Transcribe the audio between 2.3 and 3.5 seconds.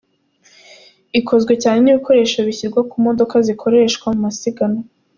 bishyirwa ku modoka